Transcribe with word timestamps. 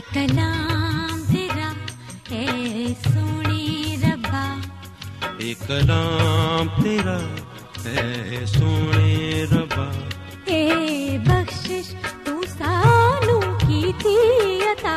کلام 0.00 1.22
تیرا 1.32 1.70
ہے 2.30 2.86
سونے 3.04 3.96
ربا 4.02 4.44
ایک 5.38 5.58
کلام 5.66 6.68
تیرا 6.82 7.18
ہے 7.84 8.44
سونے 8.46 9.44
ربا 9.52 9.90
اے 10.44 11.18
بخشش 11.26 11.92
تو 12.24 12.40
سانو 12.58 13.38
کی 13.58 13.92
تھی 13.98 14.16
عطا 14.70 14.96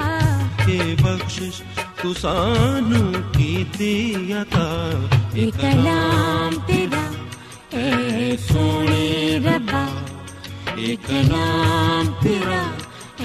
کہ 0.65 0.79
بخشش 1.01 1.61
تو 2.01 2.13
سانو 2.21 3.11
کی 3.37 3.63
دی 3.79 4.33
عطا 4.33 4.69
ایک 5.33 5.61
کلام 5.61 6.55
تیرا 6.65 7.05
ہے 7.73 8.35
سونے 8.47 9.37
ربا 9.45 9.85
ایک 10.75 11.07
کلام 11.07 12.13
تیرا 12.21 12.63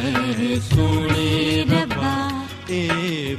ہے 0.02 0.54
سونے 0.70 1.64
ربا 1.70 2.44
اے 2.66 2.88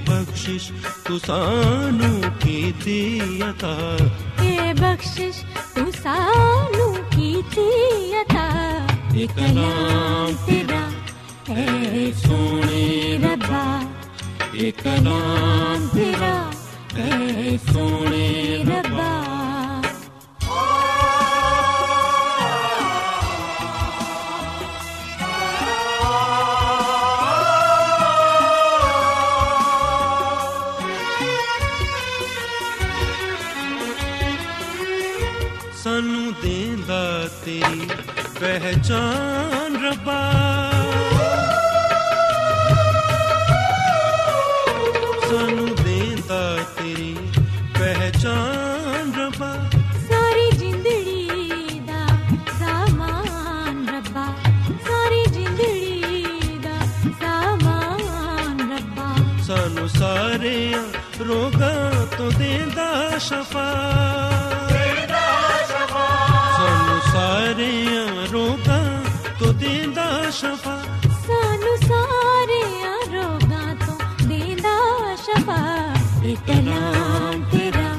بخشش 0.08 0.72
تو 1.04 1.20
سانو 1.20 2.22
کی 2.40 3.42
عطا 3.42 3.98
اے 4.42 4.74
بخشش 4.78 5.44
تو 5.74 5.82
سانو 6.04 6.94
کی 7.10 7.42
عطا 8.14 8.50
کلام 9.36 10.32
تیرا 10.46 10.90
ہے 11.50 12.12
سونے 12.16 13.18
ربا۔ 13.24 13.82
ایک 14.52 14.84
کلام 14.84 15.88
تیرا 15.94 16.50
ہے 16.98 17.56
سونے 17.74 18.64
ربا۔ 18.68 19.21
تیری 36.30 37.88
پہچان 38.40 39.86
ربا۔ 39.86 40.32
سانو 45.30 45.66
دیندا 45.86 46.56
تیری 46.76 47.16
پہچان 47.74 49.12
ربا۔ 49.20 49.56
ساری 50.08 50.50
زندگی 50.58 51.80
دا 51.88 52.08
سامان 52.60 53.90
ربا۔ 53.90 54.36
ساری 54.88 55.24
زندگی 55.34 56.58
دا 56.64 56.80
سامان 57.20 58.72
ربا۔ 58.72 59.16
سانو 59.44 59.88
سارے 59.88 60.72
روگاں 61.20 62.18
تو 62.18 62.30
دیندا 62.30 63.18
شفا۔ 63.20 64.21
شفا۔ 70.40 70.76
سانو 71.26 71.74
سارے 71.88 72.62
روگاں 73.14 73.74
تو 73.80 73.94
دیندا 74.30 74.78
شفا۔ 75.26 75.60
ایک 76.22 76.48
تیرا 76.48 77.92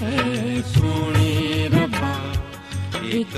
اے 0.00 0.60
سونے 0.74 1.68
ربا 1.72 2.14
ایک 3.02 3.36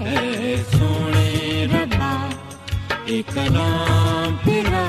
ہے۔ 0.00 0.62
سونے 0.70 1.66
ربا 1.72 2.28
ایک 3.04 3.38
نام 3.52 4.36
تیرا 4.44 4.86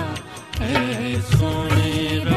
ہے۔ 0.59 1.15
سونے 1.31 2.19
ربا 2.25 2.36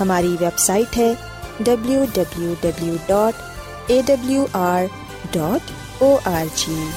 ہماری 0.00 0.28
ویب 0.28 0.58
سائٹ 0.58 0.96
ہے 0.96 1.14
W 1.60 2.04
W 2.14 2.54
W 2.60 2.94
dot 3.06 3.42
A 3.86 4.02
W 4.06 4.46
R 4.52 4.84
dot 5.30 5.70
O 6.02 6.18
R 6.24 6.44
G 6.54 6.88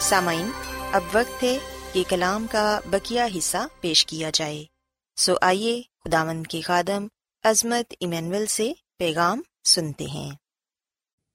سامعین، 0.00 0.50
اب 0.92 1.02
وقت 1.12 1.42
ہے 1.42 1.58
کہ 1.92 2.04
کلام 2.08 2.46
کا 2.50 2.80
بکیا 2.86 3.26
حصہ 3.38 3.56
پیش 3.80 4.06
کیا 4.06 4.30
جائے۔ 4.34 4.64
سو 5.16 5.34
آئیے 5.42 5.82
خداوند 6.04 6.46
کے 6.46 6.60
خادم 6.60 7.06
عظمت 7.42 7.94
ایمینول 8.00 8.46
سے 8.46 8.72
پیغام 8.98 9.42
سنتے 9.64 10.04
ہیں۔ 10.04 10.30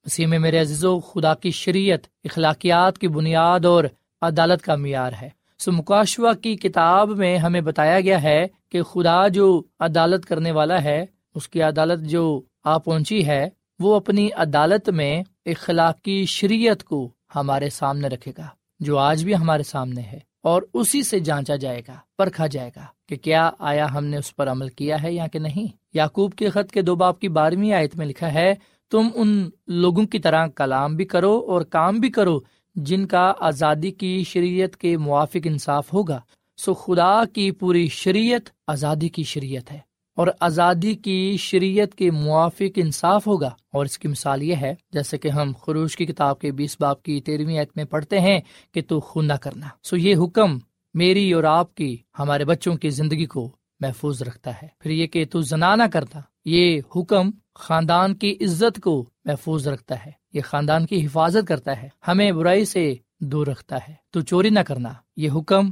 مسیح 0.06 0.28
میں 0.28 0.40
میرے 0.40 0.62
عزیز 0.62 0.86
و 0.86 1.00
خدا 1.00 1.34
کی 1.34 1.52
شریعت، 1.52 2.00
اخلاقیات 2.24 2.98
کی 2.98 3.08
بنیاد 3.08 3.66
اور 3.66 3.84
عدالت 4.22 4.62
کا 4.62 4.76
معیار 4.76 5.14
ہے۔ 5.22 5.30
سو 5.60 5.72
مکاشوا 5.72 6.34
کی 6.34 6.56
کتاب 6.56 7.10
میں 7.10 7.38
ہمیں 7.38 7.62
بتایا 7.62 8.00
گیا 8.00 8.22
ہے 8.24 8.46
کہ 8.72 8.82
خدا 8.84 9.28
جو 9.28 9.62
عدالت 9.80 10.26
کرنے 10.26 10.52
والا 10.52 10.84
ہے، 10.84 11.06
اس 11.36 11.48
کی 11.50 11.62
عدالت 11.62 12.04
جو 12.10 12.42
آ 12.64 12.78
پہنچی 12.78 13.26
ہے، 13.28 13.48
وہ 13.80 13.96
اپنی 13.96 14.28
عدالت 14.38 14.90
میں 14.90 15.24
اخلاقی 15.46 16.24
شریعت 16.26 16.84
کو 16.84 17.08
ہمارے 17.36 17.70
سامنے 17.70 18.08
رکھے 18.08 18.32
گا، 18.38 18.48
جو 18.80 18.98
آج 18.98 19.24
بھی 19.24 19.36
ہمارے 19.36 19.64
سامنے 19.64 20.02
ہے، 20.02 20.20
اور 20.44 20.62
اسی 20.74 21.04
سے 21.04 21.20
جانچا 21.20 21.56
جائے 21.56 21.82
گا، 21.88 21.96
پرکھا 22.18 22.48
جائے 22.48 22.72
گا 22.76 22.86
کہ 23.10 23.16
کیا 23.16 23.50
آیا 23.60 23.86
ہم 23.94 24.06
نے 24.06 24.18
اس 24.18 24.36
پر 24.36 24.52
عمل 24.52 24.70
کیا 24.70 25.02
ہے 25.04 25.14
یا 25.14 25.28
کہ 25.28 25.40
نہیں۔ 25.40 25.68
یعقوب 25.94 26.34
کے 26.34 26.50
خط 26.50 26.72
کے 26.72 26.82
دو 26.82 26.96
باپ 26.96 27.20
کی 27.20 27.30
بارہویں 27.30 27.72
آیت 27.74 27.96
میں 27.96 28.06
لکھا 28.06 28.34
ہے، 28.34 28.54
تم 28.92 29.08
ان 29.16 29.50
لوگوں 29.68 30.06
کی 30.06 30.20
طرح 30.20 30.48
کلام 30.48 30.96
بھی 30.96 31.06
کرو 31.06 31.38
اور 31.48 31.62
کام 31.62 32.00
بھی 32.00 32.10
کرو 32.10 32.40
جن 32.76 33.08
کا 33.08 33.34
آزادی 33.40 33.92
کی 33.92 34.24
شریعت 34.24 34.78
کے 34.78 34.98
موافق 34.98 35.38
انصاف 35.46 35.94
ہوگا، 35.94 36.22
سو 36.58 36.74
خدا 36.74 37.26
کی 37.26 37.52
پوری 37.52 37.88
شریعت 37.88 38.42
آزادی 38.68 39.10
کی 39.10 39.24
شریعت 39.24 39.72
ہے 39.72 39.80
اور 40.16 40.28
آزادی 40.40 40.96
کی 40.96 41.38
شریعت 41.40 41.96
کے 41.96 42.12
موافق 42.12 42.72
انصاف 42.76 43.28
ہوگا۔ 43.28 43.48
اور 43.48 43.86
اس 43.86 44.00
کی 44.00 44.08
مثال 44.08 44.44
یہ 44.44 44.56
ہے، 44.56 44.76
جیسے 44.92 45.18
کہ 45.18 45.28
ہم 45.28 45.52
خروش 45.62 45.98
کی 45.98 46.06
کتاب 46.06 46.40
کے 46.40 46.52
بیس 46.52 46.78
باپ 46.80 47.04
کی 47.04 47.22
تیرہویں 47.22 47.60
عید 47.60 47.68
میں 47.76 47.86
پڑھتے 47.86 48.20
ہیں 48.20 48.40
کہ 48.72 48.82
تو 48.88 49.00
خون 49.00 49.28
نہ 49.28 49.34
کرنا۔ 49.34 49.68
سو 49.84 49.98
یہ 49.98 50.16
حکم 50.16 50.58
میری 50.94 51.34
اور 51.34 51.44
آپ 51.44 51.76
کی، 51.76 51.98
ہمارے 52.20 52.46
بچوں 52.46 52.76
کی 52.76 52.90
زندگی 52.90 53.26
کو 53.26 53.50
محفوظ 53.80 54.22
رکھتا 54.22 54.52
ہے۔ 54.62 54.68
پھر 54.80 54.92
یہ 54.92 55.08
کہ 55.08 55.26
تو 55.32 55.42
زنا 55.42 55.76
نہ 55.76 55.84
کرتا، 55.94 56.20
یہ 56.46 56.82
حکم 56.96 57.32
خاندان 57.56 58.16
کی 58.16 58.38
عزت 58.42 58.80
کو 58.82 59.10
محفوظ 59.26 59.68
رکھتا 59.68 60.06
ہے، 60.06 60.12
یہ 60.34 60.42
خاندان 60.42 60.86
کی 60.86 61.06
حفاظت 61.06 61.48
کرتا 61.48 61.82
ہے، 61.84 61.90
ہمیں 62.08 62.32
برائی 62.32 62.66
سے 62.66 62.94
دور 63.20 63.48
رکھتا 63.48 63.78
ہے۔ 63.90 63.94
تو 64.12 64.22
چوری 64.22 64.50
نہ 64.50 64.60
کرنا، 64.60 64.94
یہ 65.18 65.30
حکم 65.36 65.72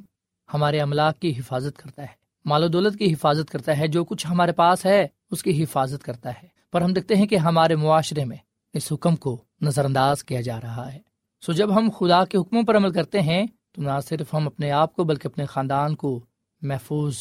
ہمارے 0.53 0.79
املاک 0.79 1.19
کی 1.19 1.31
حفاظت 1.31 1.77
کرتا 1.77 2.01
ہے۔ 2.01 2.24
مال 2.45 2.63
و 2.63 2.67
دولت 2.67 3.00
کی 3.00 3.13
حفاظت 3.13 3.51
کرتا 3.51 3.77
ہے، 3.77 3.88
جو 3.88 4.05
کچھ 4.05 4.27
ہمارے 4.29 4.51
پاس 4.51 4.86
ہے، 4.86 5.07
اس 5.31 5.43
کی 5.43 5.63
حفاظت 5.63 6.03
کرتا 6.03 6.29
ہے۔ 6.29 6.48
پر 6.72 6.81
ہم 6.81 6.93
دیکھتے 6.93 7.15
ہیں 7.15 7.25
کہ 7.25 7.36
ہمارے 7.36 7.75
معاشرے 7.75 8.25
میں 8.25 8.38
اس 8.74 8.91
حکم 8.91 9.15
کو 9.15 9.43
نظر 9.62 9.86
انداز 9.86 10.24
کیا 10.24 10.41
جا 10.41 10.62
رہا 10.62 10.93
ہے۔ 10.93 11.00
سو 11.41 11.53
جب 11.53 11.77
ہم 11.77 11.89
خدا 12.00 12.25
کے 12.25 12.38
حکموں 12.38 12.63
پر 12.63 12.77
عمل 12.77 12.91
کرتے 12.91 13.22
ہیں، 13.22 13.48
تو 13.72 13.81
نہ 13.81 14.00
صرف 14.10 14.33
ہم 14.33 14.48
اپنے 14.48 14.72
آپ 14.72 14.95
کو، 14.95 15.03
بلکہ 15.03 15.27
اپنے 15.27 15.45
خاندان 15.45 15.95
کو 15.95 16.25
محفوظ 16.62 17.17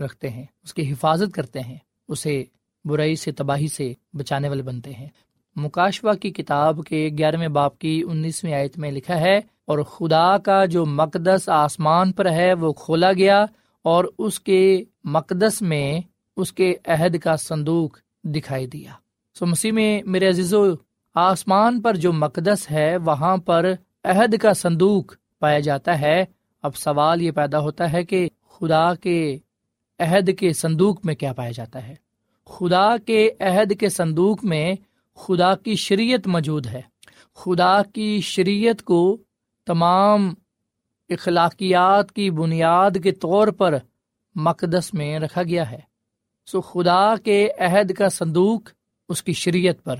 رکھتے 0.00 0.30
ہیں، 0.30 0.44
اس 0.62 0.74
کی 0.74 0.92
حفاظت 0.92 1.34
کرتے 1.34 1.60
ہیں، 1.60 1.78
اسے 2.08 2.44
برائی 2.84 3.16
سے، 3.16 3.32
تباہی 3.32 3.68
سے 3.68 3.94
بچانے 4.12 4.48
والے 4.48 4.62
بنتے 4.62 4.92
ہیں۔ 4.92 5.08
مکاشوا 5.56 6.14
کی 6.14 6.30
کتاب 6.30 6.80
کے 6.86 7.08
گیارہویں 7.18 7.48
باپ 7.48 7.78
کی 7.78 8.02
انیسویں 8.08 8.52
آیت 8.54 8.78
میں 8.78 8.90
لکھا 8.90 9.20
ہے، 9.20 9.36
اور 9.64 9.78
خدا 9.90 10.36
کا 10.38 10.64
جو 10.64 10.84
مقدس 10.86 11.48
آسمان 11.48 12.12
پر 12.12 12.30
ہے، 12.30 12.52
وہ 12.54 12.72
کھولا 12.72 13.12
گیا، 13.12 13.44
اور 13.84 14.04
اس 14.18 14.40
کے 14.40 14.62
مقدس 15.04 15.60
میں 15.62 16.00
اس 16.36 16.52
کے 16.52 16.72
عہد 16.86 17.18
کا 17.18 17.36
صندوق 17.36 17.98
دکھائی 18.24 18.66
دیا۔ 18.66 18.92
سو 19.36 19.46
مسیح 19.46 19.72
میں 19.72 20.02
میرے 20.06 20.28
عزیز 20.28 20.54
و 20.54 20.64
آسمان 21.16 21.80
پر 21.80 21.96
جو 21.96 22.12
مقدس 22.12 22.70
ہے، 22.70 22.96
وہاں 22.96 23.36
پر 23.36 23.72
عہد 24.04 24.36
کا 24.38 24.52
صندوق 24.52 25.14
پایا 25.40 25.58
جاتا 25.58 26.00
ہے۔ 26.00 26.24
اب 26.64 26.76
سوال 26.76 27.22
یہ 27.22 27.30
پیدا 27.30 27.58
ہوتا 27.58 27.92
ہے 27.92 28.02
کہ 28.04 28.28
خدا 28.48 28.94
کے 28.94 29.36
عہد 30.00 30.30
کے 30.38 30.52
صندوق 30.52 31.04
میں 31.04 31.14
کیا 31.14 31.32
پایا 31.32 31.50
جاتا 31.50 31.86
ہے؟ 31.88 31.94
خدا 32.46 32.96
کے 32.96 33.30
عہد 33.40 33.72
کے 33.80 33.88
صندوق 33.88 34.44
میں 34.44 34.74
خدا 35.16 35.54
کی 35.54 35.76
شریعت 35.76 36.26
موجود 36.26 36.66
ہے۔ 36.66 36.80
خدا 37.34 37.82
کی 37.82 38.20
شریعت 38.20 38.82
کو 38.82 39.18
تمام 39.66 40.34
اخلاقیات 41.08 42.12
کی 42.12 42.30
بنیاد 42.30 42.90
کے 43.02 43.12
طور 43.12 43.48
پر 43.48 43.74
مقدس 44.34 44.94
میں 44.94 45.18
رکھا 45.18 45.42
گیا 45.42 45.70
ہے۔ 45.70 45.78
سو 46.46 46.60
خدا 46.60 47.16
کے 47.24 47.48
عہد 47.58 47.92
کا 47.92 48.08
صندوق 48.08 48.62
اس 49.08 49.22
کی 49.22 49.32
شریعت 49.32 49.84
پر 49.84 49.96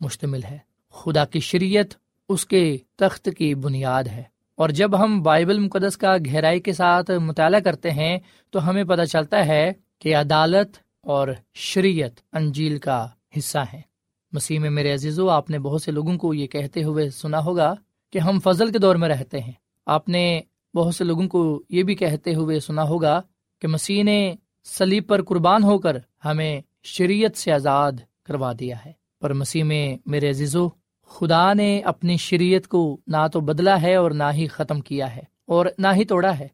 مشتمل 0.00 0.42
ہے۔ 0.44 0.58
خدا 0.90 1.24
کی 1.24 1.40
شریعت 1.40 1.94
اس 2.28 2.46
کے 2.46 2.76
تخت 2.96 3.28
کی 3.38 3.54
بنیاد 3.54 4.04
ہے۔ 4.04 4.22
اور 4.54 4.68
جب 4.68 5.04
ہم 5.04 5.22
بائبل 5.22 5.58
مقدس 5.58 5.96
کا 5.96 6.16
گہرائی 6.16 6.60
کے 6.60 6.72
ساتھ 6.72 7.10
مطالعہ 7.10 7.60
کرتے 7.60 7.90
ہیں، 7.90 8.18
تو 8.50 8.68
ہمیں 8.68 8.84
پتہ 8.84 9.04
چلتا 9.04 9.46
ہے 9.46 9.72
کہ 9.98 10.16
عدالت 10.16 10.78
اور 11.00 11.28
شریعت 11.54 12.10
انجیل 12.32 12.78
کا 12.78 13.08
حصہ 13.38 13.58
ہے 13.72 13.89
مسیح 14.32 14.58
میں 14.58 14.70
میرے 14.70 14.94
عزیزو، 14.94 15.28
آپ 15.28 15.50
نے 15.50 15.58
بہت 15.58 15.82
سے 15.82 15.92
لوگوں 15.92 16.18
کو 16.18 16.34
یہ 16.34 16.46
کہتے 16.46 16.84
ہوئے 16.84 17.10
سنا 17.10 17.44
ہوگا 17.44 17.74
کہ 18.12 18.18
ہم 18.18 18.38
فضل 18.44 18.72
کے 18.72 18.78
دور 18.78 18.94
میں 18.94 19.08
رہتے 19.08 19.40
ہیں۔ 19.40 19.52
آپ 19.86 20.08
نے 20.08 20.40
بہت 20.74 20.94
سے 20.94 21.04
لوگوں 21.04 21.28
کو 21.28 21.62
یہ 21.68 21.82
بھی 21.82 21.94
کہتے 21.94 22.34
ہوئے 22.34 22.60
سنا 22.60 22.82
ہوگا 22.82 23.20
کہ 23.60 23.68
مسیح 23.68 24.04
نے 24.04 24.34
سلیب 24.64 25.08
پر 25.08 25.22
قربان 25.22 25.64
ہو 25.64 25.78
کر 25.78 25.96
ہمیں 26.24 26.60
شریعت 26.82 27.38
سے 27.38 27.52
آزاد 27.52 27.92
کروا 28.24 28.52
دیا 28.60 28.76
ہے۔ 28.84 28.92
پر 29.20 29.32
مسیح 29.32 29.64
میں 29.64 29.96
میرے 30.06 30.30
عزیزو، 30.30 30.68
خدا 31.06 31.52
نے 31.52 31.80
اپنی 31.80 32.16
شریعت 32.16 32.68
کو 32.68 33.00
نہ 33.06 33.26
تو 33.32 33.40
بدلا 33.40 33.82
ہے 33.82 33.94
اور 33.94 34.10
نہ 34.10 34.24
ہی 34.32 34.46
ختم 34.46 34.80
کیا 34.80 35.16
ہے 35.16 35.22
اور 35.46 35.66
نہ 35.78 35.88
ہی 35.96 36.04
توڑا 36.04 36.38
ہے، 36.38 36.48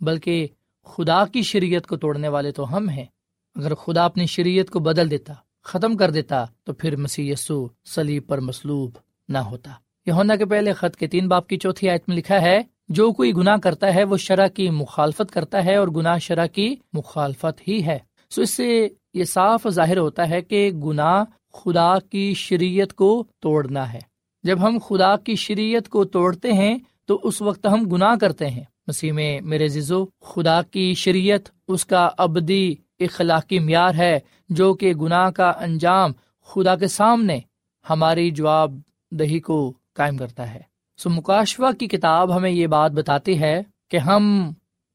بلکہ 0.00 0.46
خدا 0.84 1.26
کی 1.26 1.42
شریعت 1.42 1.86
کو 1.86 1.96
توڑنے 1.96 2.28
والے 2.28 2.52
تو 2.52 2.76
ہم 2.76 2.88
ہیں۔ 2.88 3.06
اگر 3.54 3.74
خدا 3.74 4.04
اپنی 4.04 4.26
شریعت 4.26 4.70
کو 4.70 4.78
بدل 4.78 5.10
دیتا 5.10 5.32
ختم 5.64 5.96
کر 5.96 6.10
دیتا 6.10 6.44
تو 6.64 6.72
پھر 6.72 6.96
مسیح 6.96 7.32
یسو 7.32 7.68
سلیب 7.84 8.26
پر 8.26 8.40
مسلوب 8.40 8.90
نہ 9.28 9.38
ہوتا۔ 9.38 9.70
یہ 10.06 10.12
کے 10.38 10.44
پہلے 10.44 10.72
خط 10.72 10.96
کے 10.96 11.06
تین 11.06 11.28
باپ 11.28 11.48
کی 11.48 11.56
چوتھی 11.56 11.90
آیت 11.90 12.08
میں 12.08 12.16
لکھا 12.16 12.42
ہے، 12.42 12.62
جو 12.88 13.12
کوئی 13.12 13.34
گناہ 13.34 13.56
کرتا 13.56 13.94
ہے 13.94 14.04
وہ 14.04 14.16
شرح 14.16 14.46
کی 14.46 14.70
مخالفت 14.70 15.32
کرتا 15.32 15.64
ہے 15.64 15.76
اور 15.76 15.88
گناہ 15.88 16.18
شرح 16.18 16.46
کی 16.46 16.76
مخالفت 16.92 17.68
ہی 17.68 17.86
ہے۔ 17.86 17.98
سو 18.30 18.42
اس 18.42 18.50
سے 18.50 18.88
یہ 19.14 19.24
صاف 19.24 19.66
ظاہر 19.68 19.98
ہوتا 19.98 20.28
ہے 20.28 20.40
کہ 20.40 20.70
گناہ 20.70 21.24
خدا 21.52 21.98
کی 21.98 22.34
شریعت 22.34 22.94
کو 22.94 23.24
توڑنا 23.40 23.92
ہے۔ 23.92 23.98
جب 24.42 24.66
ہم 24.66 24.78
خدا 24.88 25.16
کی 25.16 25.34
شریعت 25.34 25.88
کو 25.88 26.04
توڑتے 26.04 26.52
ہیں 26.52 26.78
تو 27.06 27.20
اس 27.22 27.42
وقت 27.42 27.66
ہم 27.66 27.88
گناہ 27.88 28.14
کرتے 28.20 28.50
ہیں۔ 28.50 28.64
مسیح 28.86 29.12
میں 29.12 29.40
میرے 29.40 29.68
زیزو 29.68 30.04
خدا 30.20 30.62
کی 30.62 30.94
شریعت، 30.94 31.40
اس 31.68 31.86
کا 31.86 32.08
ابدی 32.18 32.74
اخلاقی 33.04 33.58
معیار 33.58 33.94
ہے 33.94 34.18
جو 34.48 34.74
کہ 34.74 34.94
گناہ 34.94 35.30
کا 35.30 35.52
انجام 35.60 36.12
خدا 36.46 36.76
کے 36.76 36.86
سامنے 36.86 37.38
ہماری 37.90 38.30
جواب 38.30 38.74
دہی 39.10 39.40
کو 39.40 39.72
قائم 39.94 40.16
کرتا 40.16 40.54
ہے۔ 40.54 40.60
سو 40.96 41.10
مکاشوا 41.10 41.72
کی 41.72 41.86
کتاب 41.86 42.36
ہمیں 42.36 42.50
یہ 42.50 42.66
بات 42.66 42.90
بتاتی 42.90 43.40
ہے 43.40 43.62
کہ 43.90 43.96
ہم 43.96 44.50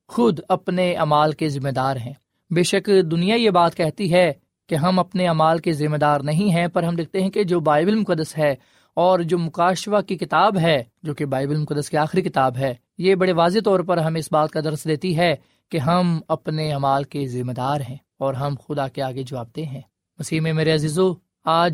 خود 0.07 0.39
اپنے 0.49 0.93
امال 0.93 1.31
کے 1.31 1.49
ذمہ 1.49 1.69
دار 1.69 1.95
ہیں۔ 1.95 2.13
بے 2.49 2.63
شک 2.63 2.89
دنیا 3.11 3.35
یہ 3.35 3.49
بات 3.49 3.75
کہتی 3.75 4.13
ہے 4.13 4.33
کہ 4.69 4.75
ہم 4.75 4.99
اپنے 4.99 5.27
امال 5.27 5.57
کے 5.57 5.71
ذمہ 5.71 5.97
دار 5.97 6.19
نہیں 6.19 6.51
ہیں، 6.51 6.67
پر 6.67 6.83
ہم 6.83 6.95
دیکھتے 6.95 7.21
ہیں 7.21 7.29
کہ 7.29 7.43
جو 7.43 7.59
بائبل 7.59 7.95
مقدس 7.95 8.37
ہے 8.37 8.55
اور 8.93 9.19
جو 9.19 9.37
مکاشوا 9.37 10.01
کی 10.01 10.17
کتاب 10.17 10.57
ہے، 10.57 10.83
جو 11.03 11.13
کہ 11.13 11.25
بائبل 11.25 11.57
مقدس 11.57 11.89
کی 11.89 11.97
آخری 11.97 12.21
کتاب 12.21 12.57
ہے، 12.57 12.73
یہ 12.97 13.15
بڑے 13.15 13.33
واضح 13.33 13.59
طور 13.65 13.79
پر 13.79 13.97
ہمیں 13.97 14.19
اس 14.19 14.31
بات 14.31 14.51
کا 14.51 14.59
درس 14.59 14.85
دیتی 14.85 15.17
ہے 15.17 15.35
کہ 15.71 15.77
ہم 15.77 16.19
اپنے 16.27 16.73
امال 16.73 17.03
کے 17.03 17.27
ذمہ 17.27 17.51
دار 17.51 17.81
ہیں 17.81 17.97
اور 18.19 18.33
ہم 18.33 18.55
خدا 18.67 18.87
کے 18.87 19.01
آگے 19.01 19.23
جوابتے 19.23 19.65
ہیں۔ 19.65 19.81
مسیح 20.19 20.41
میں 20.41 20.53
میرے 20.53 20.73
عزیزو، 20.73 21.13
آج 21.45 21.73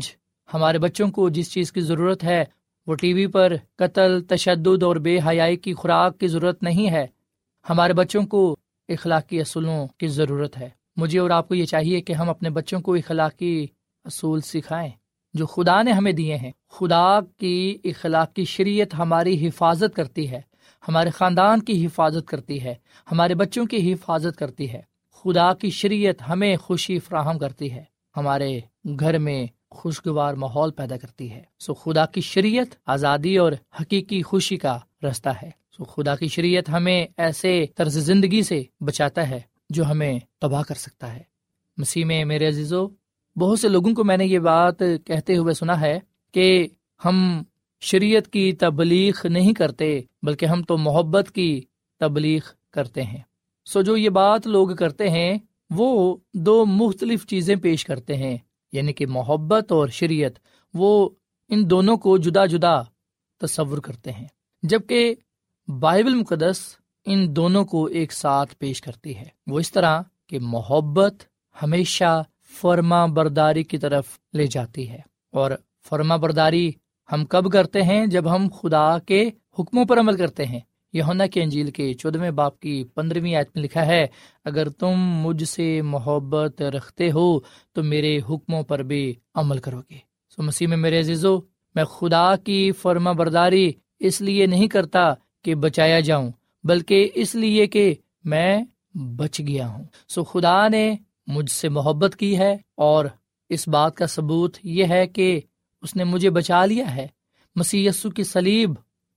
ہمارے 0.54 0.78
بچوں 0.78 1.08
کو 1.08 1.28
جس 1.28 1.52
چیز 1.52 1.72
کی 1.72 1.80
ضرورت 1.80 2.24
ہے، 2.24 2.44
وہ 2.86 2.94
ٹی 2.94 3.12
وی 3.12 3.26
پر 3.26 3.52
قتل، 3.78 4.22
تشدد 4.22 4.82
اور 4.82 4.96
بے 4.96 5.18
حیائی 5.18 5.56
کی 5.56 5.74
خوراک 5.74 6.18
کی 6.18 6.26
ضرورت 6.26 6.62
نہیں 6.62 6.90
ہے۔ 6.90 7.06
ہمارے 7.70 7.92
بچوں 7.92 8.22
کو 8.22 8.56
اخلاقی 8.88 9.40
اصولوں 9.40 9.86
کی 9.98 10.06
ضرورت 10.06 10.58
ہے۔ 10.58 10.68
مجھے 10.96 11.18
اور 11.18 11.30
آپ 11.30 11.48
کو 11.48 11.54
یہ 11.54 11.64
چاہیے 11.64 12.00
کہ 12.00 12.12
ہم 12.12 12.30
اپنے 12.30 12.50
بچوں 12.50 12.80
کو 12.80 12.94
اخلاقی 12.94 13.66
اصول 14.04 14.40
سکھائیں 14.40 14.90
جو 15.34 15.46
خدا 15.46 15.82
نے 15.82 15.92
ہمیں 15.92 16.12
دیے 16.12 16.36
ہیں۔ 16.36 16.52
خدا 16.70 17.20
کی 17.20 17.78
اخلاق 17.84 18.34
کی 18.34 18.44
شریعت 18.44 18.94
ہماری 18.94 19.48
حفاظت 19.48 19.96
کرتی 19.96 20.30
ہے۔ 20.30 20.40
ہمارے 20.88 21.10
خاندان 21.10 21.62
کی 21.62 21.86
حفاظت 21.86 22.28
کرتی 22.28 22.64
ہے، 22.64 22.74
ہمارے 23.12 23.34
بچوں 23.34 23.66
کی 23.66 23.92
حفاظت 23.92 24.38
کرتی 24.38 24.72
ہے۔ 24.72 24.82
خدا 25.12 25.54
کی 25.54 25.70
شریعت 25.70 26.28
ہمیں 26.28 26.56
خوشی 26.56 26.98
فراہم 26.98 27.38
کرتی 27.38 27.72
ہے۔ 27.72 27.84
ہمارے 28.16 28.60
گھر 29.00 29.18
میں 29.18 29.46
خوشگوار 29.70 30.34
ماحول 30.34 30.70
پیدا 30.70 30.96
کرتی 30.96 31.30
ہے۔ 31.30 31.42
سو 31.58 31.74
خدا 31.74 32.06
کی 32.06 32.20
شریعت 32.20 32.76
آزادی 32.86 33.36
اور 33.36 33.52
حقیقی 33.80 34.22
خوشی 34.22 34.56
کا 34.56 34.78
رستہ 35.02 35.28
ہے۔ 35.42 35.50
سو 35.76 35.84
خدا 35.84 36.16
کی 36.16 36.28
شریعت 36.28 36.68
ہمیں 36.68 37.06
ایسے 37.16 37.66
طرز 37.76 37.98
زندگی 37.98 38.42
سے 38.42 38.62
بچاتا 38.80 39.28
ہے 39.30 39.40
جو 39.70 39.84
ہمیں 39.84 40.18
تباہ 40.40 40.62
کر 40.62 40.74
سکتا 40.74 41.16
ہے۔ 41.16 41.22
مسیح 41.76 42.04
میں 42.04 42.24
میرے 42.24 42.48
عزیزو، 42.48 42.88
بہت 43.36 43.60
سے 43.60 43.68
لوگوں 43.68 43.94
کو 43.94 44.04
میں 44.04 44.16
نے 44.16 44.26
یہ 44.26 44.38
بات 44.38 44.78
کہتے 44.78 45.36
ہوئے 45.36 45.54
سنا 45.54 45.80
ہے 45.80 46.00
کہ 46.32 46.68
ہم 47.04 47.42
شریعت 47.84 48.32
کی 48.32 48.52
تبلیغ 48.52 49.12
نہیں 49.24 49.54
کرتے، 49.54 50.00
بلکہ 50.22 50.46
ہم 50.46 50.62
تو 50.62 50.78
محبت 50.78 51.30
کی 51.30 51.60
تبلیغ 52.00 52.40
کرتے 52.70 53.02
ہیں۔ 53.02 53.20
سو 53.64 53.82
جو 53.82 53.96
یہ 53.96 54.10
بات 54.10 54.46
لوگ 54.46 54.68
کرتے 54.76 55.10
ہیں، 55.10 55.38
وہ 55.70 56.16
دو 56.34 56.66
مختلف 56.66 57.26
چیزیں 57.26 57.56
پیش 57.56 57.84
کرتے 57.84 58.16
ہیں۔ 58.16 58.38
یعنی 58.72 58.92
کہ 58.92 59.06
محبت 59.06 59.72
اور 59.72 59.88
شریعت، 59.88 60.32
وہ 60.74 61.08
ان 61.48 61.70
دونوں 61.70 61.96
کو 61.96 62.18
جدا 62.18 62.46
جدا 62.46 62.82
تصور 63.40 63.78
کرتے 63.78 64.12
ہیں۔ 64.12 64.28
جبکہ 64.62 65.14
بائبل 65.68 66.14
مقدس 66.14 66.76
ان 67.06 67.36
دونوں 67.36 67.64
کو 67.64 67.84
ایک 67.84 68.12
ساتھ 68.12 68.54
پیش 68.58 68.82
کرتی 68.82 69.16
ہے۔ 69.16 69.28
وہ 69.46 69.58
اس 69.58 69.72
طرح 69.72 70.02
کہ 70.26 70.38
محبت 70.40 71.14
ہمیشہ 71.62 72.22
فرما 72.60 73.06
برداری 73.06 73.62
کی 73.62 73.78
طرف 73.78 74.06
لے 74.34 74.46
جاتی 74.46 74.90
ہے 74.90 75.00
اور 75.32 75.50
فرما 75.88 76.16
برداری 76.16 76.72
ہم 77.12 77.24
کب 77.24 77.52
کرتے 77.52 77.82
ہیں 77.82 78.06
جب 78.06 78.36
ہم 78.36 78.48
خدا 78.62 78.98
کے 78.98 79.30
حکموں 79.58 79.84
پر 79.84 79.98
عمل 79.98 80.16
کرتے 80.16 80.44
ہیں؟ 80.44 80.60
یونا 80.92 81.26
کے 81.26 81.42
انجیل 81.42 81.70
کے 81.70 81.94
چودہویں 81.94 82.30
باپ 82.30 82.60
کی 82.60 82.84
پندرہویں 82.94 83.34
آیت 83.34 83.48
میں 83.54 83.64
لکھا 83.64 83.86
ہے، 83.86 84.06
اگر 84.44 84.68
تم 84.68 84.92
مجھ 84.96 85.44
سے 85.44 85.82
محبت 85.82 86.62
رکھتے 86.62 87.10
ہو 87.10 87.40
تو 87.72 87.82
میرے 87.82 88.18
حکموں 88.30 88.62
پر 88.62 88.82
بھی 88.82 89.14
عمل 89.34 89.58
کرو 89.58 89.80
گے۔ 89.90 89.98
سو 90.36 90.42
مسیح 90.42 90.66
میں 90.66 90.76
میرے 90.76 91.00
عزیزو، 91.00 91.38
میں 91.74 91.84
خدا 91.84 92.36
کی 92.36 92.72
فرما 92.72 93.12
برداری 93.12 93.72
اس 93.98 94.20
لیے 94.20 94.46
نہیں 94.46 94.68
کرتا 94.68 95.14
کہ 95.42 95.54
بچایا 95.54 96.00
جاؤں، 96.00 96.30
بلکہ 96.64 97.08
اس 97.14 97.34
لیے 97.34 97.66
کہ 97.66 97.94
میں 98.24 98.62
بچ 98.94 99.40
گیا 99.40 99.68
ہوں۔ 99.68 99.84
سو 100.08 100.24
خدا 100.24 100.68
نے 100.68 100.96
مجھ 101.26 101.50
سے 101.50 101.68
محبت 101.68 102.16
کی 102.16 102.38
ہے 102.38 102.56
اور 102.74 103.04
اس 103.48 103.68
بات 103.68 103.94
کا 103.94 104.06
ثبوت 104.06 104.56
یہ 104.62 104.84
ہے 104.84 105.06
کہ 105.06 105.40
اس 105.84 105.96
نے 105.96 106.04
مجھے 106.04 106.30
بچا 106.30 106.64
لیا 106.64 106.96
ہے۔ 106.96 107.06
مسی 107.56 107.88
کی 108.16 108.24
سلیب 108.24 108.70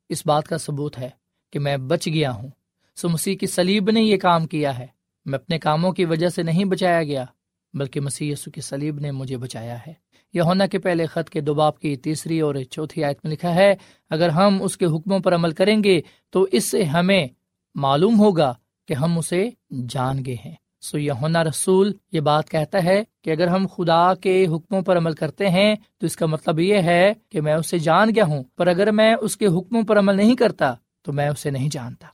اس 0.10 0.26
بات 0.26 0.48
کا 0.48 0.58
ثبوت 0.58 1.00
ہے 1.00 1.10
کہ 1.54 1.60
میں 1.60 1.78
بچ 1.78 2.08
گیا 2.08 2.32
ہوں۔ 2.32 2.48
سو 2.96 3.10
مسیح 3.10 3.36
کی 3.36 3.48
سلیب 3.48 3.90
نے 3.92 4.02
یہ 4.02 4.18
کام 4.18 4.48
کیا 4.48 4.78
ہے۔ 4.80 4.88
میں 5.26 5.40
اپنے 5.40 5.60
کاموں 5.60 5.92
کی 5.92 6.06
وجہ 6.06 6.30
سے 6.30 6.44
نہیں 6.44 6.66
بچایا 6.66 7.04
گیا، 7.04 7.26
بلکہ 7.74 8.02
مسیح 8.02 8.34
یسو 8.34 8.52
کی 8.52 8.62
سلیب 8.62 9.00
نے 9.00 9.12
مجھے 9.12 9.38
بچایا 9.38 9.78
ہے۔ 9.88 9.94
یہ 10.34 10.42
ہونا 10.42 10.66
کے 10.66 10.80
پہلے 10.80 11.06
خط 11.06 11.30
کے 11.30 11.42
دباب 11.42 11.80
کی 11.80 11.96
تیسری 11.96 12.40
اور 12.40 12.56
چوتھی 12.70 13.04
آیت 13.04 13.20
میں 13.24 13.34
لکھا 13.34 13.56
ہے، 13.56 13.76
اگر 14.10 14.30
ہم 14.30 14.62
اس 14.62 14.78
کے 14.78 14.86
حکموں 14.86 15.20
پر 15.20 15.36
عمل 15.36 15.52
کریں 15.52 15.84
گے 15.84 16.02
تو 16.30 16.46
اس 16.52 16.72
سے 16.72 16.84
ہمیں 16.84 17.28
معلوم 17.76 18.20
ہوگا 18.20 18.54
کہ 18.88 18.94
ہم 18.94 19.18
اسے 19.18 19.50
جان 19.90 20.26
گئے 20.26 20.36
ہیں۔ 20.46 20.56
سو 20.82 20.98
یہ 20.98 21.12
رسول 21.50 21.94
یہ 22.12 22.20
بات 22.20 22.50
کہتا 22.50 22.84
ہے 22.84 23.04
کہ 23.22 23.30
اگر 23.30 23.48
ہم 23.48 23.66
خدا 23.68 24.14
کے 24.14 24.46
حکموں 24.48 24.82
پر 24.82 24.98
عمل 24.98 25.14
کرتے 25.14 25.50
ہیں 25.50 25.76
تو 25.98 26.06
اس 26.06 26.16
کا 26.16 26.26
مطلب 26.26 26.60
یہ 26.60 26.78
ہے 26.78 27.14
کہ 27.30 27.42
میں 27.42 27.54
اسے 27.54 27.80
جان 27.80 28.10
گیا 28.16 28.24
ہوں، 28.24 28.44
پر 28.56 28.68
اگر 28.68 28.92
میں 28.92 29.16
اس 29.22 29.38
کے 29.38 29.48
حکموں 29.48 29.84
پر 29.84 30.00
عمل 30.00 30.16
نہیں 30.16 30.36
کرتا 30.36 30.74
تو 31.02 31.14
میں 31.14 31.30
اسے 31.30 31.50
نہیں 31.50 31.70
جانتا۔ 31.72 32.08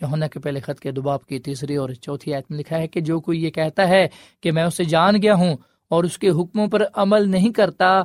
یونا 0.00 0.26
کے 0.26 0.40
پہلے 0.40 0.60
خط 0.60 0.80
کے 0.80 0.90
دباب 0.90 1.24
کی 1.26 1.38
تیسری 1.38 1.76
اور 1.76 1.90
چوتھی 1.90 2.34
آیت 2.34 2.50
میں 2.50 2.58
لکھا 2.58 2.78
ہے 2.78 2.88
کہ 2.88 3.00
جو 3.00 3.20
کوئی 3.20 3.44
یہ 3.44 3.50
کہتا 3.50 3.88
ہے 3.88 4.08
کہ 4.40 4.52
میں 4.52 4.64
اسے 4.64 4.84
جان 4.84 5.22
گیا 5.22 5.34
ہوں 5.34 5.56
اور 5.90 6.04
اس 6.04 6.18
کے 6.18 6.28
حکموں 6.28 6.66
پر 6.66 6.82
عمل 6.94 7.28
نہیں 7.28 7.52
کرتا، 7.52 8.02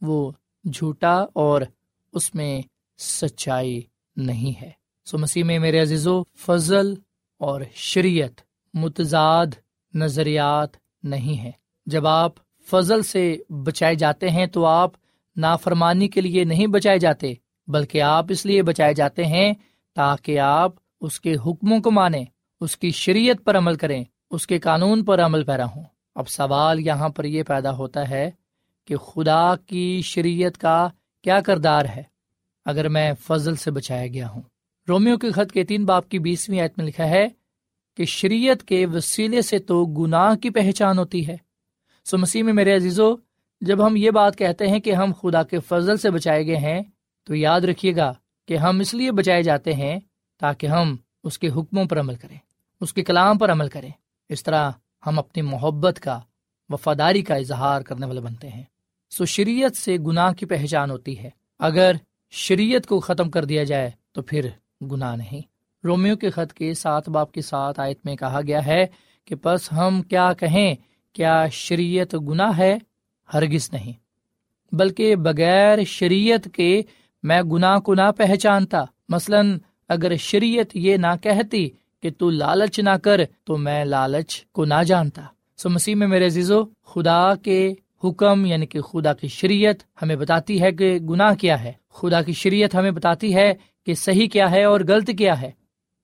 وہ 0.00 0.32
جھوٹا 0.64 1.14
اور 1.32 1.62
اس 2.12 2.34
میں 2.34 2.60
سچائی 2.98 3.80
نہیں 4.16 4.60
ہے۔ 4.62 4.70
سو 5.06 5.18
مسیح 5.18 5.44
میں 5.44 5.58
میرے 5.58 5.80
عزیزو، 5.80 6.22
فضل 6.36 6.94
اور 7.40 7.60
شریعت 7.74 8.47
متضاد 8.74 9.46
نظریات 9.94 10.68
نہیں 11.02 11.44
ہے 11.44 11.50
جب 11.86 12.06
آپ 12.06 12.32
فضل 12.70 13.02
سے 13.02 13.36
بچائے 13.48 13.94
جاتے 13.94 14.30
ہیں 14.30 14.46
تو 14.46 14.66
آپ 14.66 14.90
نافرمانی 15.36 16.08
کے 16.08 16.20
لیے 16.20 16.44
نہیں 16.44 16.66
بچائے 16.66 16.98
جاتے، 16.98 17.34
بلکہ 17.68 18.02
آپ 18.02 18.26
اس 18.28 18.46
لیے 18.46 18.62
بچائے 18.62 18.94
جاتے 18.94 19.24
ہیں 19.24 19.52
تاکہ 19.94 20.38
آپ 20.38 20.72
اس 21.00 21.20
کے 21.20 21.34
حکموں 21.46 21.80
کو 21.80 21.90
مانیں، 21.90 22.24
اس 22.60 22.76
کی 22.76 22.90
شریعت 22.90 23.36
پر 23.44 23.58
عمل 23.58 23.74
کریں، 23.74 24.04
اس 24.30 24.46
کے 24.46 24.58
قانون 24.58 25.04
پر 25.04 25.20
عمل 25.20 25.44
پیرا 25.44 25.64
ہوں۔ 25.64 25.84
اب 26.14 26.28
سوال 26.28 26.80
یہاں 26.80 27.08
پر 27.08 27.24
یہ 27.24 27.42
پیدا 27.42 27.70
ہوتا 27.70 28.10
ہے 28.10 28.30
کہ 28.84 28.96
خدا 28.96 29.56
کی 29.56 30.02
شریعت 30.04 30.58
کا 30.58 30.88
کیا 31.22 31.40
کردار 31.40 31.84
ہے؟ 31.84 32.02
اگر 32.64 32.88
میں 32.88 33.12
فضل 33.26 33.54
سے 33.54 33.70
بچایا 33.70 34.06
گیا 34.06 34.28
ہوں۔ 34.28 34.42
رومیو 34.88 35.18
کے 35.18 35.30
خط 35.30 35.52
کے 35.52 35.64
تین 35.64 35.84
باپ 35.84 36.08
کی 36.08 36.18
بیسویں 36.18 36.60
آیت 36.60 36.78
میں 36.78 36.86
لکھا 36.86 37.08
ہے 37.08 37.28
کہ 37.98 38.04
شریعت 38.04 38.62
کے 38.62 38.86
وسیلے 38.86 39.42
سے 39.42 39.58
تو 39.58 39.84
گناہ 39.84 40.34
کی 40.34 40.50
پہچان 40.50 40.98
ہوتی 40.98 41.26
ہے۔ 41.26 41.36
سو 42.04 42.18
مسیح 42.18 42.42
میں 42.42 42.52
میرے 42.52 42.76
عزیزو، 42.76 43.14
جب 43.60 43.86
ہم 43.86 43.96
یہ 43.96 44.10
بات 44.10 44.38
کہتے 44.38 44.66
ہیں 44.66 44.78
کہ 44.78 44.92
ہم 44.92 45.12
خدا 45.22 45.42
کے 45.42 45.60
فضل 45.60 45.96
سے 45.96 46.10
بچائے 46.10 46.46
گئے 46.46 46.56
ہیں، 46.56 46.82
تو 47.24 47.34
یاد 47.34 47.60
رکھیے 47.60 47.96
گا 47.96 48.14
کہ 48.48 48.56
ہم 48.56 48.80
اس 48.80 48.94
لیے 48.94 49.12
بچائے 49.12 49.42
جاتے 49.42 49.72
ہیں 49.72 50.00
تاکہ 50.40 50.66
ہم 50.66 50.96
اس 51.24 51.38
کے 51.38 51.48
حکموں 51.48 51.84
پر 51.84 52.00
عمل 52.00 52.14
کریں، 52.14 52.38
اس 52.80 52.92
کے 52.92 53.04
کلام 53.04 53.38
پر 53.38 53.52
عمل 53.52 53.68
کریں۔ 53.68 53.90
اس 54.28 54.42
طرح 54.42 54.70
ہم 55.06 55.18
اپنی 55.18 55.42
محبت 55.42 56.00
کا، 56.00 56.20
وفاداری 56.68 57.22
کا 57.22 57.34
اظہار 57.34 57.82
کرنے 57.82 58.06
والے 58.06 58.20
بنتے 58.20 58.48
ہیں۔ 58.48 58.64
سو 59.10 59.24
شریعت 59.24 59.76
سے 59.76 59.96
گناہ 59.96 60.32
کی 60.32 60.46
پہچان 60.46 60.90
ہوتی 60.90 61.18
ہے۔ 61.18 61.30
اگر 61.58 61.92
شریعت 62.30 62.86
کو 62.86 63.00
ختم 63.00 63.30
کر 63.30 63.44
دیا 63.44 63.64
جائے 63.64 63.90
تو 64.12 64.22
پھر 64.22 64.48
گناہ 64.82 65.16
نہیں۔ 65.16 65.57
رومیو 65.84 66.16
کے 66.16 66.30
خط 66.30 66.52
کے 66.52 66.74
سات 66.74 67.08
باپ 67.08 67.32
کے 67.32 67.42
ساتھ 67.42 67.80
آیت 67.80 67.98
میں 68.04 68.16
کہا 68.16 68.40
گیا 68.46 68.66
ہے 68.66 68.86
کہ 69.24 69.34
بس 69.44 69.72
ہم 69.72 70.02
کیا 70.02 70.32
کہیں، 70.32 70.74
کیا 71.12 71.46
شریعت 71.48 72.14
گناہ 72.14 72.58
ہے؟ 72.58 72.78
ہرگز 73.34 73.70
نہیں۔ 73.72 73.92
بلکہ 74.72 75.16
بغیر 75.16 75.84
شریعت 75.84 76.48
کے 76.54 76.82
میں 77.22 77.42
گناہ 77.42 77.78
کو 77.78 77.94
نہ 77.94 78.12
پہچانتا۔ 78.16 78.84
مثلاً 79.08 79.58
اگر 79.88 80.16
شریعت 80.16 80.76
یہ 80.76 80.96
نہ 80.96 81.16
کہتی 81.22 81.70
کہ 82.02 82.10
تو 82.18 82.30
لالچ 82.30 82.80
نہ 82.80 82.90
کر، 82.90 83.20
تو 83.44 83.56
میں 83.56 83.84
لالچ 83.84 84.44
کو 84.52 84.64
نہ 84.64 84.82
جانتا۔ 84.86 85.22
سو 85.56 85.68
مسیح 85.68 85.94
میں 85.94 86.06
میرے 86.06 86.26
عزیزو، 86.26 86.64
خدا 86.64 87.34
کے 87.34 87.74
حکم 88.04 88.46
یعنی 88.46 88.66
کہ 88.66 88.80
خدا 88.80 89.12
کی 89.12 89.28
شریعت 89.28 90.02
ہمیں 90.02 90.16
بتاتی 90.16 90.62
ہے 90.62 90.72
کہ 90.72 90.98
گناہ 90.98 91.34
کیا 91.34 91.64
ہے۔ 91.64 91.72
خدا 91.90 92.22
کی 92.22 92.32
شریعت 92.32 92.74
ہمیں 92.74 92.90
بتاتی 92.90 93.34
ہے 93.34 93.54
کہ 93.86 93.94
صحیح 93.94 94.28
کیا 94.28 94.50
ہے 94.50 94.64
اور 94.64 94.80
غلط 94.88 95.10
کیا 95.18 95.40
ہے۔ 95.40 95.50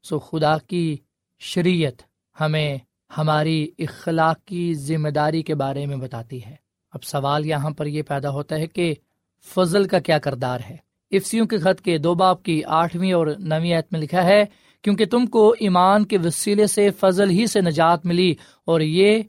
سو 0.04 0.18
خدا 0.18 0.58
کی 0.58 0.96
شریعت 1.38 2.02
ہمیں 2.40 2.78
ہماری 3.18 3.68
اخلاق 3.78 4.44
کی 4.44 4.74
ذمہ 4.74 5.08
داری 5.08 5.42
کے 5.42 5.54
بارے 5.54 5.86
میں 5.86 5.96
بتاتی 5.96 6.44
ہے۔ 6.44 6.56
اب 6.92 7.04
سوال 7.04 7.46
یہاں 7.46 7.70
پر 7.70 7.86
یہ 7.86 8.02
پیدا 8.02 8.30
ہوتا 8.30 8.56
ہے 8.56 8.66
کہ 8.66 8.94
فضل 9.46 9.88
کا 9.88 9.98
کیا 9.98 10.18
کردار 10.18 10.60
ہے؟ 10.70 10.76
افسیوں 11.10 11.46
کے 11.46 11.58
خط 11.58 11.80
کے 11.80 11.98
دو 11.98 12.14
باپ 12.14 12.42
کی 12.42 12.64
آٹھویں 12.64 13.12
اور 13.12 13.26
نویں 13.26 13.76
عیت 13.76 13.86
میں 13.92 14.00
لکھا 14.00 14.24
ہے، 14.24 14.44
کیونکہ 14.82 15.04
تم 15.04 15.26
کو 15.26 15.54
ایمان 15.60 16.04
کے 16.04 16.18
وسیلے 16.18 16.66
سے 16.66 16.90
فضل 16.90 17.30
ہی 17.30 17.46
سے 17.46 17.60
نجات 17.60 18.06
ملی 18.06 18.34
اور 18.64 18.80
یہ 18.80 19.22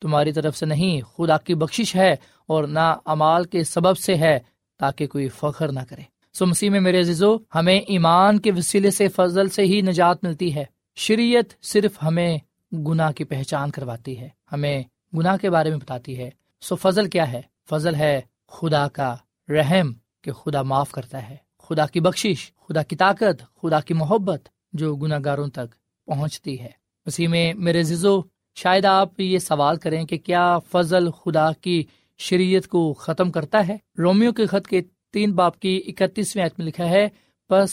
تمہاری 0.00 0.32
طرف 0.32 0.56
سے 0.56 0.66
نہیں، 0.66 1.00
خدا 1.00 1.36
کی 1.36 1.54
بخشش 1.54 1.96
ہے 1.96 2.16
اور 2.46 2.64
نہ 2.64 2.94
امال 3.04 3.44
کے 3.44 3.64
سبب 3.64 3.98
سے 3.98 4.14
ہے 4.14 4.38
تاکہ 4.78 5.06
کوئی 5.06 5.28
فخر 5.28 5.72
نہ 5.72 5.80
کرے۔ 5.88 6.11
سو 6.32 6.46
مسیح 6.46 6.70
میں 6.70 6.80
میرے 6.80 7.00
عزیزو، 7.00 7.36
ہمیں 7.54 7.78
ایمان 7.78 8.38
کے 8.38 8.52
وسیلے 8.52 8.90
سے، 8.90 9.08
فضل 9.08 9.48
سے 9.48 9.62
ہی 9.62 9.80
نجات 9.80 10.24
ملتی 10.24 10.54
ہے۔ 10.54 10.64
شریعت 10.96 11.64
صرف 11.64 12.02
ہمیں 12.02 12.38
گناہ 12.72 13.12
کی 13.12 13.24
پہچان 13.24 13.70
کرواتی 13.70 14.18
ہے۔ 14.18 14.28
ہمیں 14.52 14.82
گناہ 15.16 15.36
کے 15.36 15.50
بارے 15.50 15.70
میں 15.70 15.78
بتاتی 15.78 16.18
ہے۔ 16.18 16.30
سو 16.60 16.76
فضل 16.76 17.08
کیا 17.08 17.32
ہے؟ 17.32 17.40
فضل 17.70 17.94
ہے 17.94 18.20
خدا 18.48 18.88
کا 18.88 19.16
رحم 19.48 19.92
کہ 20.22 20.32
خدا 20.32 20.62
معاف 20.62 20.90
کرتا 20.90 21.28
ہے۔ 21.28 21.36
خدا 21.58 21.86
کی 21.86 22.00
بخشش، 22.00 22.52
خدا 22.68 22.82
کی 22.82 22.96
طاقت، 22.96 23.42
خدا 23.62 23.80
کی 23.80 23.94
محبت 23.94 24.48
جو 24.72 24.96
گناہ 24.96 25.18
گاروں 25.24 25.46
تک 25.46 25.74
پہنچتی 26.06 26.60
ہے۔ 26.60 26.70
اسی 27.06 27.26
میں 27.26 27.54
میرے 27.54 27.82
ززو 27.82 28.20
شاید 28.54 28.84
آپ 28.84 29.20
یہ 29.20 29.38
سوال 29.38 29.76
کریں 29.76 30.04
کہ 30.04 30.18
کیا 30.18 30.58
فضل 30.58 31.10
خدا 31.10 31.52
کی 31.52 31.84
شریعت 32.18 32.68
کو 32.68 32.92
ختم 32.92 33.30
کرتا 33.30 33.68
ہے؟ 33.68 33.76
رومیو 33.98 34.32
کے 34.32 34.46
خط 34.46 34.66
کے 34.66 34.82
تین 35.12 35.32
باپ 35.32 35.60
کی 35.60 35.82
اکتیسویں 35.86 36.44
میں 36.58 36.66
لکھا 36.66 36.88
ہے 36.88 37.08
بس 37.50 37.72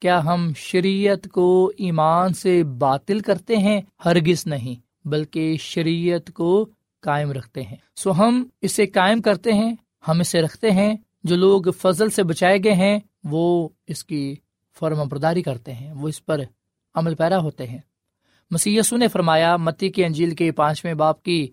کیا 0.00 0.24
ہم 0.24 0.52
شریعت 0.56 1.28
کو 1.32 1.72
ایمان 1.78 2.32
سے 2.32 2.64
باطل 2.64 3.20
کرتے 3.20 3.56
ہیں؟ 3.56 3.80
ہرگز 4.04 4.46
نہیں، 4.46 5.08
بلکہ 5.08 5.56
شریعت 5.56 6.30
کو 6.34 6.68
قائم 7.00 7.32
رکھتے 7.32 7.62
ہیں۔ 7.62 7.76
سو 7.96 8.12
ہم 8.12 8.44
اسے 8.60 8.86
قائم 8.86 9.20
کرتے 9.20 9.52
ہیں، 9.52 9.74
ہم 10.08 10.20
اسے 10.20 10.40
رکھتے 10.40 10.70
ہیں۔ 10.70 10.94
جو 11.24 11.36
لوگ 11.36 11.62
فضل 11.80 12.10
سے 12.10 12.22
بچائے 12.22 12.58
گئے 12.64 12.72
ہیں، 12.72 12.98
وہ 13.24 13.68
اس 13.86 14.04
کی 14.04 14.34
فرم 14.78 15.08
برداری 15.08 15.42
کرتے 15.42 15.74
ہیں، 15.74 15.92
وہ 15.92 16.08
اس 16.08 16.26
پر 16.26 16.40
عمل 16.94 17.14
پیرا 17.14 17.38
ہوتے 17.38 17.66
ہیں۔ 17.66 17.78
مسی 18.50 18.78
نے 18.92 19.08
فرمایا، 19.08 19.56
متی 19.56 19.88
کی 19.88 20.04
انجیل 20.04 20.34
کے 20.34 20.52
پانچویں 20.52 20.94
باپ 20.94 21.22
کی 21.22 21.50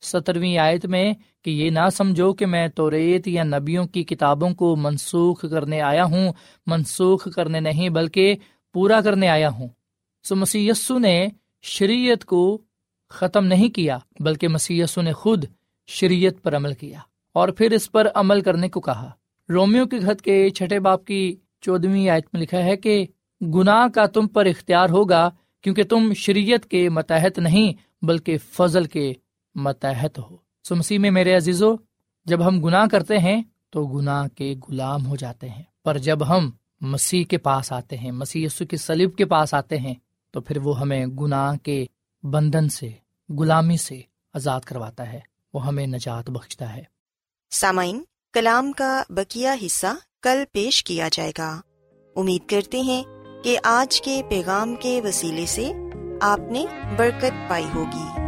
سترویں 0.00 0.58
آیت 0.58 0.86
میں 0.86 1.12
کہ 1.42 1.50
یہ 1.50 1.70
نہ 1.70 1.88
سمجھو 1.92 2.32
کہ 2.34 2.46
میں 2.46 2.68
تو 2.68 2.90
ریت 2.90 3.28
یا 3.28 3.42
نبیوں 3.42 3.86
کی 3.86 4.04
کتابوں 4.04 4.50
کو 4.50 4.76
منسوخ 4.76 5.44
کرنے 5.50 5.80
آیا 5.80 6.04
ہوں، 6.04 6.32
منسوخ 6.66 7.28
کرنے 7.34 7.60
نہیں 7.60 7.88
بلکہ 7.88 8.36
پورا 8.72 9.00
کرنے 9.00 9.28
آیا 9.28 9.48
ہوں۔ 9.48 9.68
سو 10.22 10.36
مسی 10.36 10.70
نے 10.90 11.26
شریعت 11.62 12.24
کو 12.24 12.62
ختم 13.10 13.46
نہیں 13.46 13.68
کیا، 13.68 13.98
بلکہ 14.20 14.48
مسی 14.48 14.82
نے 14.96 15.12
خود 15.12 15.44
شریعت 15.86 16.42
پر 16.42 16.56
عمل 16.56 16.74
کیا 16.74 16.98
اور 17.32 17.48
پھر 17.48 17.70
اس 17.70 17.92
پر 17.92 18.06
عمل 18.14 18.40
کرنے 18.40 18.68
کو 18.68 18.80
کہا۔ 18.80 19.10
رومیو 19.48 19.86
کے 19.86 20.00
خط 20.00 20.22
کے 20.22 20.50
چھٹے 20.50 20.80
باپ 20.80 21.04
کی 21.04 21.36
چودہویں 21.60 22.08
آیت 22.08 22.26
میں 22.32 22.42
لکھا 22.42 22.64
ہے 22.64 22.76
کہ 22.76 23.06
گناہ 23.40 23.88
کا 23.88 24.06
تم 24.06 24.26
پر 24.26 24.46
اختیار 24.46 24.88
ہوگا 24.88 25.30
کیونکہ 25.62 25.82
تم 25.82 26.12
شریعت 26.12 26.66
کے 26.66 26.88
متحد 26.88 27.38
نہیں، 27.38 27.72
بلکہ 28.04 28.36
فضل 28.38 28.84
کے 28.84 29.12
متحد 29.62 30.18
ہو۔ 30.18 30.36
سمسی 30.68 30.98
میں 30.98 31.10
میرے 31.10 31.36
عزیزو، 31.36 31.74
جب 32.24 32.46
ہم 32.46 32.60
گناہ 32.60 32.86
کرتے 32.86 33.18
ہیں 33.18 33.42
تو 33.70 33.86
گناہ 33.86 34.28
کے 34.28 34.54
غلام 34.68 35.06
ہو 35.06 35.16
جاتے 35.16 35.48
ہیں۔ 35.48 35.62
پر 35.84 35.98
جب 35.98 36.28
ہم 36.28 36.50
مسیح 36.80 37.24
کے 37.24 37.38
پاس 37.38 37.72
آتے 37.72 37.96
ہیں، 37.96 38.10
مسیح 38.10 38.46
یسو 38.46 38.66
کے 38.66 38.76
سلیب 38.76 39.16
کے 39.16 39.24
پاس 39.24 39.54
آتے 39.54 39.78
ہیں، 39.78 39.94
تو 40.30 40.40
پھر 40.40 40.58
وہ 40.58 40.80
ہمیں 40.80 41.06
گناہ 41.06 41.56
کے 41.56 41.86
بندھن 42.22 42.68
سے، 42.68 42.90
غلامی 43.28 43.76
سے 43.76 44.00
آزاد 44.34 44.60
کرواتا 44.60 45.12
ہے۔ 45.12 45.20
وہ 45.54 45.66
ہمیں 45.66 45.86
نجات 45.86 46.30
بخشتا 46.30 46.76
ہے۔ 46.76 46.82
سامعین، 47.50 48.02
کلام 48.32 48.72
کا 48.72 49.02
بکیا 49.08 49.54
حصہ 49.66 49.86
کل 50.22 50.44
پیش 50.52 50.84
کیا 50.84 51.08
جائے 51.12 51.32
گا۔ 51.38 51.60
امید 52.16 52.48
کرتے 52.48 52.80
ہیں 52.80 53.02
کہ 53.44 53.58
آج 53.62 54.00
کے 54.00 54.22
پیغام 54.28 54.74
کے 54.80 55.00
وسیلے 55.04 55.46
سے 55.46 55.72
آپ 56.20 56.40
نے 56.50 56.64
برکت 56.96 57.50
پائی 57.50 57.66
ہوگی۔ 57.74 58.27